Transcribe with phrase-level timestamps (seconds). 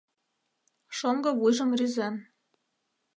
[0.97, 2.15] —шоҥго вуйжым рӱзен.